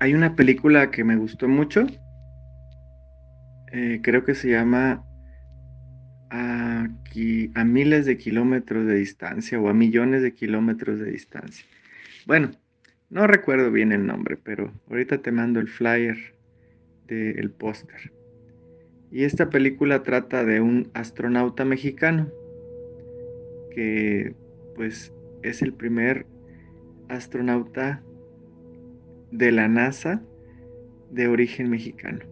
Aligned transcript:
hay 0.00 0.14
una 0.14 0.36
película 0.36 0.90
que 0.90 1.04
me 1.04 1.16
gustó 1.16 1.48
mucho. 1.48 1.86
Eh, 3.72 4.00
creo 4.02 4.24
que 4.24 4.34
se 4.34 4.50
llama 4.50 5.04
a, 6.30 6.88
miles 7.64 8.06
de 8.06 8.16
kilómetros 8.16 8.86
de 8.86 8.94
distancia 8.94 9.60
o 9.60 9.68
a 9.68 9.74
millones 9.74 10.22
de 10.22 10.32
kilómetros 10.34 11.00
de 11.00 11.10
distancia. 11.10 11.66
Bueno, 12.26 12.52
no 13.10 13.26
recuerdo 13.26 13.70
bien 13.70 13.92
el 13.92 14.06
nombre, 14.06 14.36
pero 14.36 14.72
ahorita 14.88 15.18
te 15.18 15.32
mando 15.32 15.60
el 15.60 15.68
flyer 15.68 16.16
del 17.06 17.50
póster. 17.50 18.12
Y 19.10 19.24
esta 19.24 19.48
película 19.48 20.02
trata 20.02 20.44
de 20.44 20.60
un 20.60 20.90
astronauta 20.94 21.64
mexicano 21.64 22.28
que 23.74 24.34
pues 24.76 25.12
es 25.42 25.62
el 25.62 25.72
primer 25.72 26.26
astronauta 27.08 28.02
de 29.30 29.52
la 29.52 29.68
NASA 29.68 30.22
de 31.10 31.28
origen 31.28 31.70
mexicano, 31.70 32.24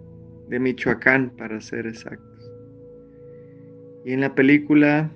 de 0.49 0.59
Michoacán 0.59 1.31
para 1.31 1.61
ser 1.61 1.87
exactos. 1.87 2.51
Y 4.05 4.13
en 4.13 4.21
la 4.21 4.35
película 4.35 5.11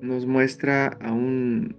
nos 0.00 0.26
muestra 0.26 0.86
a 1.00 1.12
un 1.12 1.76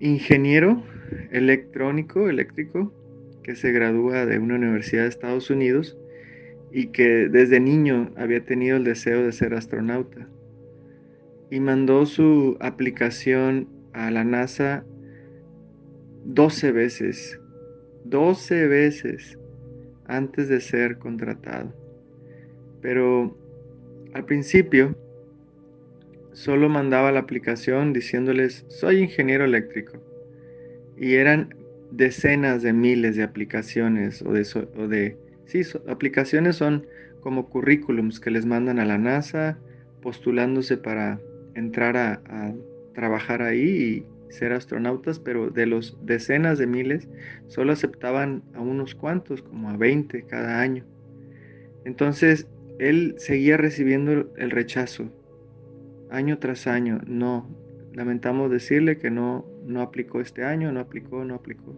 ingeniero 0.00 0.82
electrónico, 1.30 2.28
eléctrico, 2.28 2.92
que 3.42 3.54
se 3.54 3.72
gradúa 3.72 4.26
de 4.26 4.38
una 4.38 4.56
universidad 4.56 5.02
de 5.02 5.08
Estados 5.08 5.50
Unidos 5.50 5.98
y 6.72 6.88
que 6.88 7.28
desde 7.28 7.60
niño 7.60 8.10
había 8.16 8.44
tenido 8.44 8.76
el 8.76 8.84
deseo 8.84 9.22
de 9.22 9.32
ser 9.32 9.54
astronauta. 9.54 10.28
Y 11.50 11.60
mandó 11.60 12.06
su 12.06 12.56
aplicación 12.60 13.68
a 13.92 14.10
la 14.10 14.24
NASA 14.24 14.84
12 16.24 16.72
veces, 16.72 17.39
12 18.10 18.66
veces 18.66 19.38
antes 20.06 20.48
de 20.48 20.60
ser 20.60 20.98
contratado. 20.98 21.72
Pero 22.82 23.36
al 24.12 24.24
principio 24.24 24.96
solo 26.32 26.68
mandaba 26.68 27.12
la 27.12 27.20
aplicación 27.20 27.92
diciéndoles, 27.92 28.64
soy 28.68 28.98
ingeniero 28.98 29.44
eléctrico. 29.44 29.98
Y 30.96 31.14
eran 31.14 31.54
decenas 31.92 32.62
de 32.62 32.72
miles 32.72 33.16
de 33.16 33.22
aplicaciones 33.22 34.22
o 34.22 34.32
de, 34.32 34.46
o 34.76 34.88
de 34.88 35.16
sí, 35.46 35.62
aplicaciones 35.88 36.56
son 36.56 36.86
como 37.20 37.48
currículums 37.48 38.20
que 38.20 38.30
les 38.30 38.46
mandan 38.46 38.78
a 38.78 38.84
la 38.84 38.98
NASA 38.98 39.58
postulándose 40.02 40.76
para 40.76 41.20
entrar 41.54 41.96
a, 41.96 42.22
a 42.26 42.54
trabajar 42.94 43.42
ahí 43.42 43.60
y 43.60 44.06
ser 44.30 44.52
astronautas, 44.52 45.18
pero 45.18 45.50
de 45.50 45.66
los 45.66 45.98
decenas 46.02 46.58
de 46.58 46.66
miles 46.66 47.08
solo 47.48 47.72
aceptaban 47.72 48.42
a 48.54 48.60
unos 48.60 48.94
cuantos, 48.94 49.42
como 49.42 49.68
a 49.68 49.76
20 49.76 50.22
cada 50.24 50.60
año. 50.60 50.84
Entonces, 51.84 52.46
él 52.78 53.14
seguía 53.18 53.56
recibiendo 53.56 54.32
el 54.36 54.50
rechazo 54.50 55.10
año 56.10 56.38
tras 56.38 56.66
año. 56.66 57.00
No, 57.06 57.48
lamentamos 57.92 58.50
decirle 58.50 58.98
que 58.98 59.10
no, 59.10 59.46
no 59.66 59.82
aplicó 59.82 60.20
este 60.20 60.44
año, 60.44 60.72
no 60.72 60.80
aplicó, 60.80 61.24
no 61.24 61.34
aplicó. 61.34 61.74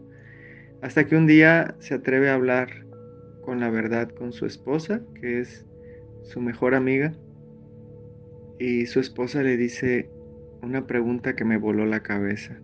Hasta 0.81 1.07
que 1.07 1.17
un 1.17 1.27
día 1.27 1.75
se 1.79 1.95
atreve 1.95 2.31
a 2.31 2.35
hablar 2.35 2.87
con 3.43 3.61
la 3.61 3.71
verdad 3.71 4.09
con 4.11 4.33
su 4.33 4.47
esposa, 4.47 5.03
que 5.21 5.41
es 5.41 5.67
su 6.23 6.41
mejor 6.41 6.75
amiga, 6.75 7.13
y 8.59 8.87
su 8.87 9.01
esposa 9.01 9.43
le 9.43 9.57
dice 9.57 10.09
una 10.63 10.87
pregunta 10.87 11.35
que 11.35 11.45
me 11.45 11.57
voló 11.57 11.85
la 11.87 12.03
cabeza. 12.03 12.59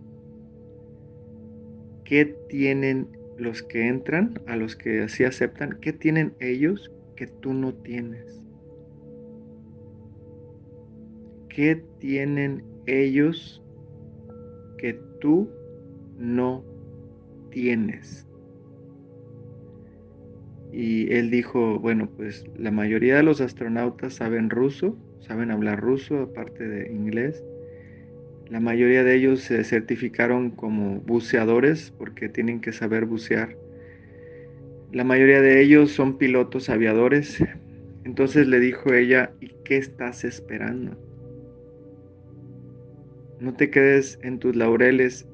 ¿Qué 2.05 2.25
tienen 2.47 3.07
los 3.37 3.61
que 3.61 3.87
entran, 3.87 4.41
a 4.47 4.55
los 4.55 4.75
que 4.75 5.01
así 5.01 5.23
aceptan, 5.23 5.77
qué 5.81 5.93
tienen 5.93 6.33
ellos 6.39 6.91
que 7.15 7.27
tú 7.27 7.53
no 7.53 7.73
tienes? 7.73 8.41
¿Qué 11.49 11.83
tienen 11.99 12.63
ellos 12.85 13.61
que 14.77 14.99
tú 15.19 15.49
no 16.17 16.63
tienes? 17.51 18.25
Y 20.71 21.11
él 21.11 21.31
dijo, 21.31 21.79
bueno, 21.79 22.09
pues 22.15 22.45
la 22.55 22.71
mayoría 22.71 23.17
de 23.17 23.23
los 23.23 23.41
astronautas 23.41 24.13
saben 24.13 24.49
ruso, 24.49 24.95
saben 25.19 25.51
hablar 25.51 25.81
ruso 25.81 26.21
aparte 26.21 26.67
de 26.67 26.93
inglés. 26.93 27.43
La 28.49 28.59
mayoría 28.59 29.03
de 29.03 29.15
ellos 29.15 29.41
se 29.41 29.63
certificaron 29.63 30.49
como 30.49 31.01
buceadores 31.01 31.93
porque 31.97 32.29
tienen 32.29 32.61
que 32.61 32.71
saber 32.71 33.05
bucear. 33.05 33.55
La 34.91 35.03
mayoría 35.03 35.41
de 35.41 35.61
ellos 35.61 35.91
son 35.91 36.17
pilotos 36.17 36.69
aviadores. 36.69 37.37
Entonces 38.03 38.47
le 38.47 38.59
dijo 38.59 38.93
ella, 38.93 39.33
¿y 39.39 39.49
qué 39.63 39.77
estás 39.77 40.23
esperando? 40.23 40.97
No 43.39 43.53
te 43.53 43.69
quedes 43.69 44.17
en 44.23 44.39
tus 44.39 44.55
laureles 44.55 45.27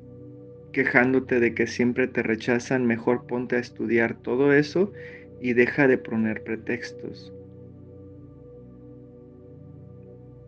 quejándote 0.73 1.39
de 1.39 1.55
que 1.55 1.67
siempre 1.67 2.07
te 2.07 2.21
rechazan, 2.21 2.85
mejor 2.85 3.25
ponte 3.27 3.55
a 3.55 3.59
estudiar 3.59 4.21
todo 4.21 4.51
eso 4.51 4.91
y 5.39 5.53
deja 5.53 5.87
de 5.87 5.97
poner 5.97 6.43
pretextos. 6.43 7.33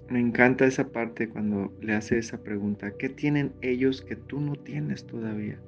Me 0.10 0.22
encanta 0.22 0.66
esa 0.66 0.88
parte 0.88 1.28
cuando 1.28 1.74
le 1.82 1.94
hace 1.94 2.18
esa 2.18 2.38
pregunta. 2.42 2.92
¿Qué 2.98 3.10
tienen 3.10 3.52
ellos 3.62 4.02
que 4.02 4.16
tú 4.16 4.40
no 4.40 4.56
tienes 4.56 5.06
todavía? 5.06 5.60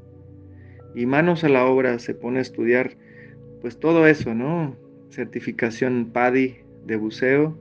Y 0.96 1.06
manos 1.06 1.44
a 1.44 1.50
la 1.50 1.66
obra 1.66 2.00
se 2.00 2.14
pone 2.14 2.40
a 2.40 2.42
estudiar 2.42 2.96
pues 3.60 3.78
todo 3.80 4.08
eso, 4.08 4.34
¿no? 4.34 4.78
Certificación 5.10 6.12
PADI 6.14 6.56
de 6.86 6.96
buceo, 6.96 7.58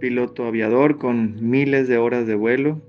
piloto 0.00 0.46
aviador 0.46 0.98
con 0.98 1.48
miles 1.48 1.86
de 1.86 1.98
horas 1.98 2.26
de 2.26 2.34
vuelo. 2.34 2.82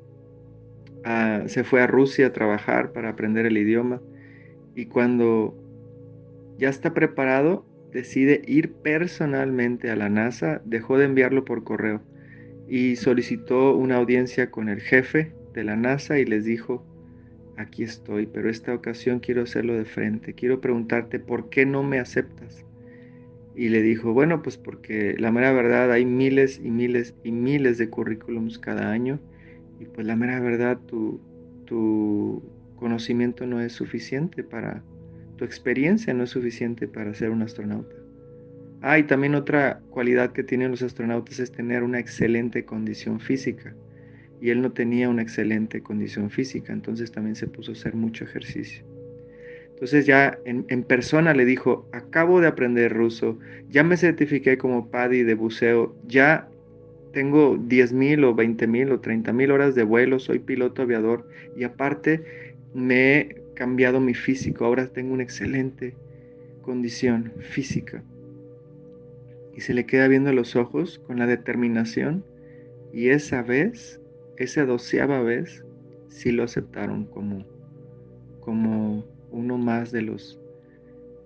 Se 1.45 1.63
fue 1.63 1.81
a 1.81 1.87
Rusia 1.87 2.27
a 2.27 2.33
trabajar 2.33 2.91
para 2.91 3.09
aprender 3.09 3.45
el 3.45 3.57
idioma 3.57 4.01
y 4.75 4.87
cuando 4.87 5.55
ya 6.57 6.69
está 6.69 6.95
preparado, 6.95 7.65
decide 7.93 8.41
ir 8.47 8.73
personalmente 8.73 9.91
a 9.91 9.95
la 9.95 10.09
NASA, 10.09 10.61
dejó 10.65 10.97
de 10.97 11.05
enviarlo 11.05 11.45
por 11.45 11.63
correo 11.63 12.01
y 12.67 12.95
solicitó 12.95 13.75
una 13.75 13.97
audiencia 13.97 14.51
con 14.51 14.69
el 14.69 14.81
jefe 14.81 15.33
de 15.53 15.63
la 15.63 15.75
NASA 15.75 16.19
y 16.19 16.25
les 16.25 16.45
dijo, 16.45 16.83
aquí 17.55 17.83
estoy, 17.83 18.27
pero 18.27 18.49
esta 18.49 18.73
ocasión 18.73 19.19
quiero 19.19 19.43
hacerlo 19.43 19.73
de 19.73 19.85
frente, 19.85 20.33
quiero 20.33 20.61
preguntarte 20.61 21.19
por 21.19 21.49
qué 21.49 21.65
no 21.65 21.83
me 21.83 21.99
aceptas. 21.99 22.65
Y 23.55 23.69
le 23.69 23.81
dijo, 23.81 24.13
bueno, 24.13 24.43
pues 24.43 24.57
porque 24.57 25.15
la 25.17 25.31
mera 25.31 25.51
verdad 25.51 25.91
hay 25.91 26.05
miles 26.05 26.61
y 26.63 26.69
miles 26.69 27.15
y 27.23 27.31
miles 27.31 27.79
de 27.79 27.89
currículums 27.89 28.59
cada 28.59 28.91
año 28.91 29.19
y 29.79 29.85
pues 29.85 30.05
la 30.05 30.15
mera 30.15 30.39
verdad 30.39 30.77
tu, 30.85 31.19
tu 31.65 32.43
conocimiento 32.75 33.47
no 33.47 33.59
es 33.59 33.73
suficiente 33.73 34.43
para 34.43 34.83
tu 35.37 35.45
experiencia 35.45 36.13
no 36.13 36.23
es 36.23 36.31
suficiente 36.31 36.87
para 36.87 37.13
ser 37.13 37.29
un 37.29 37.43
astronauta. 37.43 37.95
Ah, 38.81 38.99
y 38.99 39.03
también 39.03 39.33
otra 39.35 39.81
cualidad 39.89 40.31
que 40.33 40.43
tienen 40.43 40.71
los 40.71 40.83
astronautas 40.83 41.39
es 41.39 41.51
tener 41.51 41.83
una 41.83 41.99
excelente 41.99 42.63
condición 42.63 43.19
física. 43.19 43.73
Y 44.39 44.51
él 44.51 44.61
no 44.61 44.71
tenía 44.71 45.09
una 45.09 45.23
excelente 45.23 45.81
condición 45.81 46.29
física, 46.29 46.71
entonces 46.71 47.11
también 47.11 47.35
se 47.35 47.47
puso 47.47 47.71
a 47.71 47.73
hacer 47.73 47.95
mucho 47.95 48.23
ejercicio. 48.23 48.85
Entonces 49.69 50.05
ya 50.05 50.37
en, 50.45 50.83
persona 50.83 51.33
le 51.33 51.45
dijo, 51.45 51.87
acabo 51.91 52.39
de 52.39 52.47
aprender 52.47 52.93
ruso, 52.93 53.37
ya 53.69 53.83
me 53.83 53.97
certifiqué 53.97 54.57
como 54.57 54.89
PADI 54.89 55.23
de 55.23 55.35
buceo, 55.35 55.95
ya 56.07 56.49
tengo 57.13 57.57
10 57.57 57.93
mil 57.93 58.23
o 58.23 58.33
20 58.33 58.67
mil 58.67 58.91
o 58.91 58.99
30 58.99 59.33
mil 59.33 59.51
horas 59.51 59.75
de 59.75 59.83
vuelo, 59.83 60.19
soy 60.19 60.39
piloto 60.39 60.81
aviador 60.81 61.27
y 61.55 61.63
aparte 61.63 62.55
me 62.73 63.35
cambiado 63.55 63.99
mi 63.99 64.13
físico, 64.13 64.65
ahora 64.65 64.87
tengo 64.87 65.13
una 65.13 65.23
excelente 65.23 65.95
condición 66.63 67.33
física. 67.39 68.03
Y 69.57 69.61
se 69.61 69.73
le 69.73 69.85
queda 69.85 70.07
viendo 70.07 70.31
los 70.31 70.55
ojos 70.55 70.99
con 70.99 71.19
la 71.19 71.25
determinación 71.25 72.23
y 72.93 73.09
esa 73.09 73.41
vez, 73.41 73.99
esa 74.37 74.65
doceava 74.65 75.21
vez, 75.21 75.65
sí 76.09 76.31
lo 76.31 76.43
aceptaron 76.43 77.05
como, 77.07 77.43
como 78.39 79.03
uno 79.31 79.57
más 79.57 79.91
de 79.91 80.03
los 80.03 80.39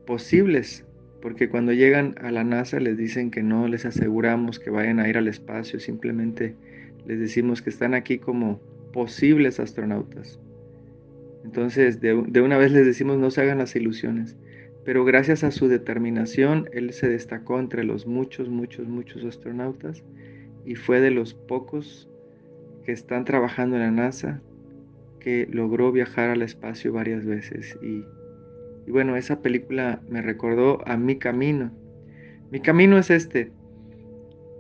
posibles, 0.08 0.86
porque 1.22 1.50
cuando 1.50 1.74
llegan 1.74 2.16
a 2.22 2.32
la 2.32 2.44
NASA 2.44 2.80
les 2.80 2.98
dicen 2.98 3.32
que 3.32 3.44
no 3.44 3.68
les 3.68 3.86
aseguramos 3.86 4.60
que 4.60 4.70
vayan 4.70 5.00
a 5.00 5.08
ir 5.08 5.18
al 5.18 5.28
espacio, 5.28 5.80
simplemente 5.80 6.56
les 7.06 7.20
decimos 7.20 7.62
que 7.62 7.70
están 7.70 7.94
aquí 7.94 8.18
como 8.18 8.60
posibles 8.94 9.60
astronautas. 9.60 10.40
Entonces, 11.44 12.00
de, 12.00 12.14
una 12.14 12.58
vez 12.58 12.72
les 12.72 12.86
decimos, 12.86 13.18
no 13.18 13.32
se 13.32 13.42
hagan 13.42 13.58
las 13.58 13.76
ilusiones. 13.76 14.38
Pero 14.84 15.06
gracias 15.06 15.44
a 15.44 15.52
su 15.52 15.68
determinación, 15.68 16.70
él 16.74 16.92
se 16.94 17.08
destacó 17.08 17.60
entre 17.60 17.84
los 17.84 18.08
muchos, 18.08 18.50
muchos, 18.50 18.88
muchos 18.88 19.24
astronautas 19.24 20.04
y 20.66 20.76
fue 20.76 21.02
de 21.02 21.12
los 21.12 21.34
pocos 21.34 22.10
que 22.84 22.92
están 22.92 23.26
trabajando 23.26 23.76
en 23.76 23.84
la 23.84 23.92
NASA 23.92 24.42
que 25.20 25.48
logró 25.52 25.92
viajar 25.92 26.30
al 26.30 26.42
espacio 26.42 26.92
varias 26.94 27.26
veces 27.26 27.78
y, 27.82 28.04
bueno, 28.90 29.16
esa 29.16 29.42
película 29.42 30.02
me 30.10 30.22
recordó 30.22 30.82
a 30.88 30.98
mi 30.98 31.18
camino. 31.18 31.72
Mi 32.50 32.60
camino 32.60 32.98
es 32.98 33.10
este. 33.10 33.52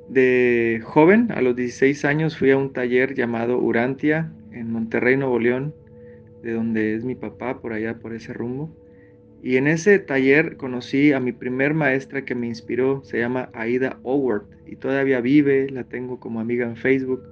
De 0.08 0.82
joven, 0.84 1.32
a 1.32 1.42
los 1.42 1.56
16 1.56 2.06
años, 2.06 2.38
fui 2.38 2.52
a 2.52 2.58
un 2.58 2.74
taller 2.74 3.16
llamado 3.16 3.58
Urantia 3.58 4.32
en 4.52 4.72
Monterrey, 4.72 5.18
Nuevo 5.18 5.40
León, 5.40 5.74
de 6.44 6.54
donde 6.54 6.96
es 6.96 7.04
mi 7.04 7.16
papá, 7.16 7.60
por 7.60 7.74
allá, 7.74 7.98
por 7.98 8.14
ese 8.14 8.34
rumbo. 8.34 8.70
Y 9.44 9.58
en 9.58 9.68
ese 9.68 9.98
taller 9.98 10.56
conocí 10.56 11.14
a 11.14 11.20
mi 11.20 11.32
primer 11.32 11.74
maestra 11.74 12.24
que 12.24 12.36
me 12.36 12.46
inspiró, 12.46 13.04
se 13.04 13.18
llama 13.18 13.50
Aida 13.54 14.00
Howard 14.04 14.46
y 14.68 14.76
todavía 14.76 15.20
vive, 15.20 15.68
la 15.72 15.84
tengo 15.84 16.20
como 16.20 16.40
amiga 16.40 16.68
en 16.68 16.76
Facebook. 16.76 17.24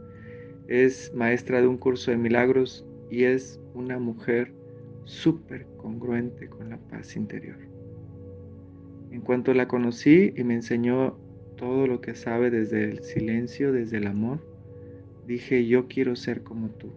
Es 0.68 1.14
maestra 1.14 1.62
de 1.62 1.68
un 1.68 1.78
curso 1.78 2.10
de 2.10 2.18
milagros 2.18 2.84
y 3.12 3.26
es 3.26 3.60
una 3.76 4.00
mujer 4.00 4.52
súper 5.04 5.68
congruente 5.78 6.48
con 6.48 6.70
la 6.70 6.78
paz 6.78 7.16
interior. 7.16 7.58
En 9.12 9.22
cuanto 9.22 9.54
la 9.54 9.68
conocí 9.68 10.34
y 10.36 10.44
me 10.44 10.56
enseñó 10.56 11.16
todo 11.58 11.86
lo 11.86 12.02
que 12.02 12.16
sabe 12.16 12.50
desde 12.50 12.86
el 12.86 13.04
silencio, 13.04 13.72
desde 13.72 13.98
el 13.98 14.08
amor, 14.08 14.40
dije, 15.28 15.68
yo 15.68 15.88
quiero 15.88 16.16
ser 16.16 16.42
como 16.42 16.70
tú. 16.70 16.92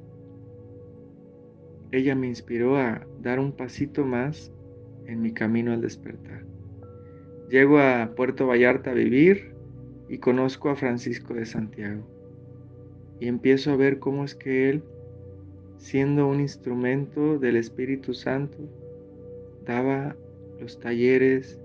Ella 1.91 2.15
me 2.15 2.29
inspiró 2.29 2.79
a 2.79 3.07
dar 3.21 3.39
un 3.39 3.53
pasito 3.53 4.07
más 4.07 4.51
en 5.07 5.23
mi 5.23 5.33
camino 5.33 5.73
al 5.73 5.81
despertar. 5.81 6.45
Llego 7.49 7.79
a 7.79 8.15
Puerto 8.17 8.47
Vallarta 8.47 8.91
a 8.91 8.95
vivir 8.95 9.53
y 10.09 10.19
conozco 10.19 10.71
a 10.71 10.77
Francisco 10.77 11.35
de 11.35 11.45
Santiago. 11.45 12.03
Y 13.21 13.29
empiezo 13.29 13.73
a 13.73 13.77
ver 13.77 13.99
cómo 13.99 14.25
es 14.25 14.35
que 14.35 14.71
él, 14.71 14.83
siendo 15.77 16.27
un 16.27 16.41
instrumento 16.41 17.39
del 17.39 17.57
Espíritu 17.57 18.15
Santo, 18.15 18.59
daba 19.65 20.17
los 20.61 20.79
talleres, 20.81 21.61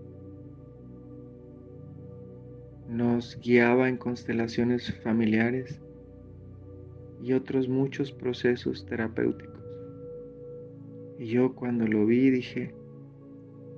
nos 2.90 3.40
guiaba 3.42 3.90
en 3.90 3.98
constelaciones 3.98 4.94
familiares 5.02 5.82
y 7.24 7.34
otros 7.34 7.68
muchos 7.68 8.12
procesos 8.12 8.86
terapéuticos. 8.86 9.58
Y 11.20 11.28
yo 11.28 11.54
cuando 11.54 11.88
lo 11.88 12.06
vi 12.06 12.30
dije, 12.30 12.74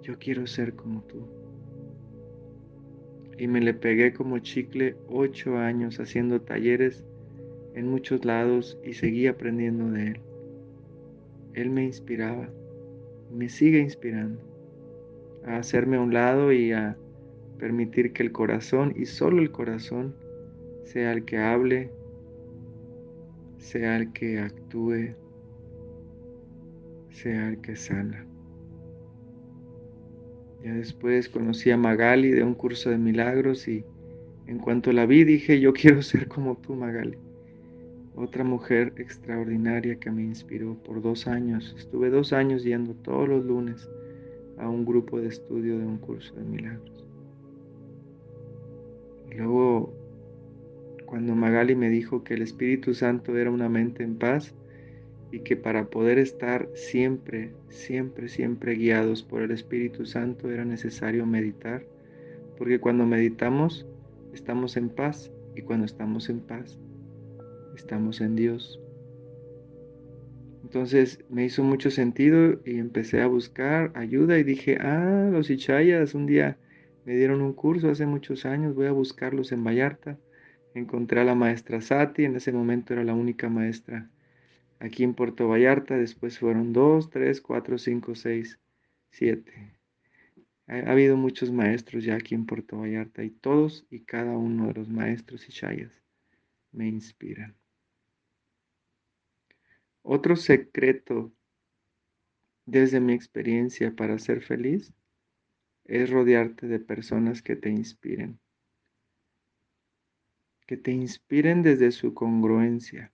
yo 0.02 0.18
quiero 0.18 0.48
ser 0.48 0.74
como 0.74 1.02
tú. 1.04 1.28
Y 3.38 3.48
me 3.48 3.62
le 3.62 3.74
pegué 3.74 4.14
como 4.14 4.40
chicle 4.40 4.96
ocho 5.08 5.58
años 5.58 6.00
haciendo 6.00 6.42
talleres 6.42 7.06
en 7.74 7.88
muchos 7.88 8.26
lados 8.26 8.78
y 8.84 8.94
seguí 8.94 9.28
aprendiendo 9.28 9.90
de 9.92 10.08
él. 10.08 10.20
Él 11.54 11.70
me 11.70 11.86
inspiraba, 11.86 12.50
me 13.32 13.50
sigue 13.50 13.80
inspirando 13.80 14.42
a 15.46 15.58
hacerme 15.58 15.98
a 15.98 16.02
un 16.02 16.14
lado 16.14 16.52
y 16.52 16.72
a 16.72 16.98
permitir 17.58 18.14
que 18.14 18.24
el 18.24 18.32
corazón 18.32 18.94
y 18.96 19.06
solo 19.06 19.42
el 19.42 19.52
corazón 19.52 20.16
sea 20.84 21.12
el 21.14 21.26
que 21.26 21.38
hable, 21.38 21.92
sea 23.58 23.98
el 23.98 24.12
que 24.12 24.40
actúe, 24.40 25.16
sea 27.10 27.50
el 27.50 27.62
que 27.62 27.76
sana. 27.76 28.26
Ya 30.64 30.74
después 30.74 31.30
conocí 31.30 31.72
a 31.72 31.78
Magali 31.78 32.32
de 32.32 32.44
un 32.44 32.54
curso 32.54 32.90
de 32.90 32.98
milagros 32.98 33.68
y 33.68 33.86
en 34.48 34.58
cuanto 34.58 34.92
la 34.92 35.06
vi 35.06 35.24
dije, 35.24 35.60
yo 35.60 35.74
quiero 35.74 36.02
ser 36.02 36.28
como 36.28 36.58
tú, 36.58 36.76
Magali. 36.76 37.18
Otra 38.16 38.44
mujer 38.44 38.94
extraordinaria 38.98 39.96
que 39.96 40.12
me 40.12 40.24
inspiró 40.24 40.76
por 40.84 41.02
dos 41.02 41.28
años. 41.28 41.74
Estuve 41.78 42.10
dos 42.10 42.34
años 42.34 42.64
yendo 42.64 42.94
todos 42.96 43.30
los 43.30 43.46
lunes 43.46 43.90
a 44.58 44.68
un 44.68 44.86
grupo 44.86 45.22
de 45.22 45.28
estudio 45.28 45.78
de 45.78 45.86
un 45.86 45.98
curso 45.98 46.36
de 46.36 46.44
milagros. 46.44 47.06
Y 49.32 49.36
luego, 49.36 49.94
cuando 51.06 51.36
Magali 51.36 51.76
me 51.76 51.90
dijo 51.90 52.24
que 52.24 52.34
el 52.34 52.42
Espíritu 52.42 52.94
Santo 52.94 53.38
era 53.38 53.52
una 53.52 53.70
mente 53.70 54.04
en 54.04 54.18
paz, 54.18 54.54
y 55.32 55.40
que 55.40 55.56
para 55.56 55.90
poder 55.90 56.18
estar 56.18 56.70
siempre, 56.74 57.54
siempre, 57.70 58.30
siempre 58.30 58.76
guiados 58.76 59.24
por 59.24 59.42
el 59.42 59.52
Espíritu 59.52 60.06
Santo 60.06 60.50
era 60.50 60.66
necesario 60.66 61.26
meditar, 61.26 61.86
porque 62.58 62.80
cuando 62.80 63.06
meditamos 63.06 63.86
estamos 64.34 64.78
en 64.78 64.90
paz 64.90 65.32
y 65.56 65.62
cuando 65.62 65.86
estamos 65.86 66.30
en 66.30 66.40
paz 66.40 66.80
estamos 67.76 68.22
en 68.22 68.36
Dios. 68.36 68.80
Entonces 70.64 71.24
me 71.30 71.46
hizo 71.46 71.64
mucho 71.64 71.90
sentido 71.90 72.60
y 72.66 72.78
empecé 72.78 73.22
a 73.22 73.28
buscar 73.28 73.92
ayuda 73.96 74.38
y 74.38 74.44
dije, 74.44 74.78
ah, 74.82 75.30
los 75.32 75.50
Ichayas 75.50 76.14
un 76.14 76.26
día 76.26 76.58
me 77.06 77.16
dieron 77.16 77.42
un 77.42 77.54
curso 77.54 77.90
hace 77.90 78.06
muchos 78.06 78.46
años, 78.46 78.76
voy 78.76 78.88
a 78.88 78.92
buscarlos 78.92 79.52
en 79.52 79.64
Vallarta. 79.64 80.18
Encontré 80.76 81.22
a 81.22 81.24
la 81.24 81.34
maestra 81.34 81.82
Sati, 81.82 82.26
en 82.26 82.36
ese 82.36 82.52
momento 82.52 82.94
era 82.94 83.04
la 83.04 83.16
única 83.16 83.50
maestra 83.50 84.10
aquí 84.80 85.04
en 85.04 85.14
Puerto 85.14 85.48
Vallarta, 85.48 85.98
después 85.98 86.40
fueron 86.40 86.74
dos, 86.74 87.10
tres, 87.10 87.42
cuatro, 87.42 87.78
cinco, 87.78 88.16
seis, 88.16 88.60
siete. 89.12 89.78
Ha, 90.68 90.92
habido 90.92 91.18
muchos 91.18 91.52
maestros 91.52 92.06
ya 92.06 92.16
aquí 92.16 92.36
en 92.36 92.46
Puerto 92.46 92.78
Vallarta 92.80 93.24
y 93.24 93.30
todos 93.30 93.86
y 93.90 94.02
cada 94.02 94.38
uno 94.38 94.68
de 94.68 94.74
los 94.74 94.90
maestros 94.90 95.48
y 95.50 95.52
chayas 95.52 95.92
me 96.72 96.88
inspiran. 96.88 97.56
Otro 100.02 100.36
secreto 100.36 101.32
desde 102.66 103.00
mi 103.00 103.14
experiencia 103.14 103.96
para 103.96 104.18
ser 104.18 104.42
feliz 104.42 104.94
es 105.86 106.10
rodearte 106.10 106.68
de 106.68 106.80
personas 106.80 107.42
que 107.42 107.56
te 107.56 107.70
inspiren. 107.70 108.40
Que 110.68 110.78
te 110.78 110.92
inspiren 110.92 111.64
desde 111.64 111.92
su 111.92 112.14
congruencia 112.14 113.12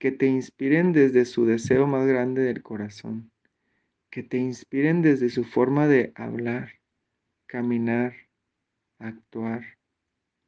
que 0.00 0.10
te 0.10 0.26
inspiren 0.26 0.92
desde 0.92 1.26
su 1.26 1.44
deseo 1.44 1.86
más 1.86 2.06
grande 2.06 2.40
del 2.40 2.62
corazón, 2.62 3.30
que 4.10 4.22
te 4.22 4.38
inspiren 4.38 5.02
desde 5.02 5.28
su 5.28 5.44
forma 5.44 5.86
de 5.86 6.12
hablar, 6.16 6.80
caminar, 7.44 8.14
actuar, 8.98 9.76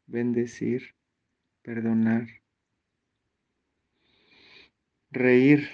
bendecir, 0.07 0.95
perdonar, 1.61 2.29
reír, 5.11 5.69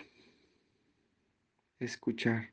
escuchar. 1.78 2.52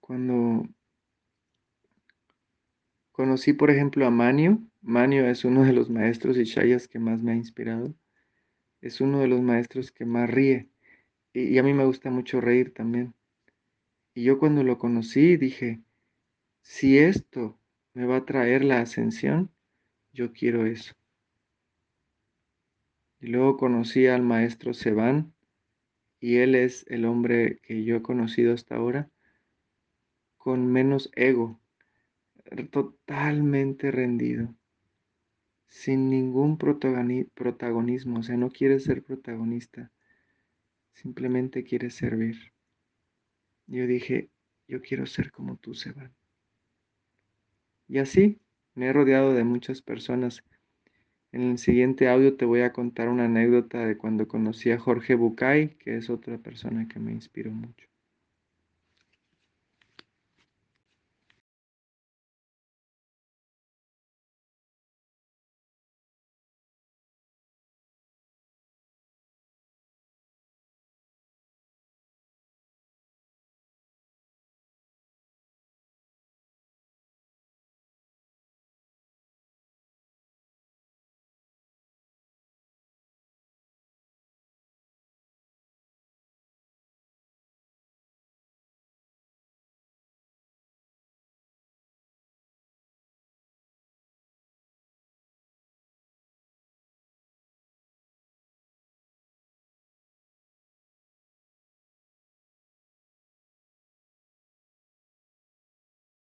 Cuando 0.00 0.68
conocí, 3.12 3.52
por 3.52 3.70
ejemplo, 3.70 4.04
a 4.04 4.10
Manio, 4.10 4.58
Manio 4.86 5.26
es 5.26 5.46
uno 5.46 5.64
de 5.64 5.72
los 5.72 5.88
maestros 5.88 6.36
y 6.36 6.44
chayas 6.44 6.88
que 6.88 6.98
más 6.98 7.22
me 7.22 7.32
ha 7.32 7.34
inspirado. 7.34 7.94
Es 8.82 9.00
uno 9.00 9.20
de 9.20 9.28
los 9.28 9.40
maestros 9.40 9.90
que 9.90 10.04
más 10.04 10.28
ríe. 10.28 10.68
Y, 11.32 11.56
a 11.56 11.62
mí 11.62 11.72
me 11.72 11.86
gusta 11.86 12.10
mucho 12.10 12.42
reír 12.42 12.74
también. 12.74 13.14
Y 14.12 14.24
yo 14.24 14.38
cuando 14.38 14.62
lo 14.62 14.76
conocí 14.76 15.38
dije, 15.38 15.80
si 16.60 16.98
esto 16.98 17.58
me 17.94 18.04
va 18.04 18.16
a 18.16 18.24
traer 18.26 18.62
la 18.62 18.80
ascensión, 18.82 19.50
yo 20.12 20.34
quiero 20.34 20.66
eso. 20.66 20.92
Y 23.20 23.28
luego 23.28 23.56
conocí 23.56 24.06
al 24.06 24.20
maestro 24.20 24.74
Seban, 24.74 25.32
y 26.20 26.36
él 26.36 26.54
es 26.54 26.84
el 26.88 27.06
hombre 27.06 27.58
que 27.62 27.84
yo 27.84 27.96
he 27.96 28.02
conocido 28.02 28.52
hasta 28.52 28.76
ahora 28.76 29.08
con 30.36 30.70
menos 30.70 31.10
ego, 31.14 31.58
totalmente 32.70 33.90
rendido 33.90 34.54
sin 35.74 36.08
ningún 36.08 36.56
protagonismo, 36.56 38.20
o 38.20 38.22
sea, 38.22 38.36
no 38.36 38.48
quiere 38.48 38.78
ser 38.78 39.02
protagonista, 39.02 39.90
simplemente 40.92 41.64
quiere 41.64 41.90
servir. 41.90 42.52
Yo 43.66 43.84
dije, 43.88 44.30
yo 44.68 44.80
quiero 44.80 45.04
ser 45.04 45.32
como 45.32 45.56
tú, 45.56 45.74
Seban. 45.74 46.14
Y 47.88 47.98
así 47.98 48.38
me 48.76 48.86
he 48.86 48.92
rodeado 48.92 49.34
de 49.34 49.42
muchas 49.42 49.82
personas. 49.82 50.44
En 51.32 51.42
el 51.42 51.58
siguiente 51.58 52.08
audio 52.08 52.36
te 52.36 52.44
voy 52.44 52.60
a 52.60 52.72
contar 52.72 53.08
una 53.08 53.24
anécdota 53.24 53.84
de 53.84 53.98
cuando 53.98 54.28
conocí 54.28 54.70
a 54.70 54.78
Jorge 54.78 55.16
Bucay, 55.16 55.70
que 55.70 55.96
es 55.96 56.08
otra 56.08 56.38
persona 56.38 56.86
que 56.86 57.00
me 57.00 57.10
inspiró 57.10 57.50
mucho. 57.50 57.88